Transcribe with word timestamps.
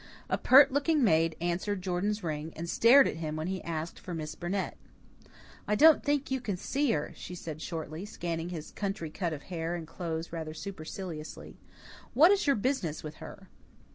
A 0.31 0.37
pert 0.39 0.71
looking 0.73 1.03
maid 1.03 1.35
answered 1.39 1.83
Jordan's 1.83 2.23
ring, 2.23 2.53
and 2.55 2.67
stared 2.67 3.07
at 3.07 3.17
him 3.17 3.35
when 3.35 3.45
he 3.45 3.63
asked 3.63 3.99
for 3.99 4.15
Miss 4.15 4.33
Burnett. 4.33 4.75
"I 5.67 5.75
don't 5.75 6.03
think 6.03 6.31
you 6.31 6.41
can 6.41 6.57
see 6.57 6.89
her," 6.93 7.13
she 7.15 7.35
said 7.35 7.61
shortly, 7.61 8.07
scanning 8.07 8.49
his 8.49 8.71
country 8.71 9.11
cut 9.11 9.31
of 9.31 9.43
hair 9.53 9.75
and 9.75 9.85
clothes 9.85 10.33
rather 10.33 10.55
superciliously. 10.55 11.59
"What 12.15 12.31
is 12.31 12.47
your 12.47 12.55
business 12.55 13.03
with 13.03 13.17
her?" 13.17 13.47